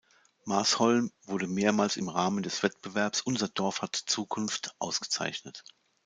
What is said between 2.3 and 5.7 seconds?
des Wettbewerbs Unser Dorf hat Zukunft ausgezeichnet.